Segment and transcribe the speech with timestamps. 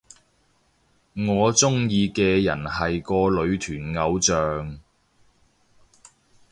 [1.13, 4.79] 我鍾意嘅人係個女團偶像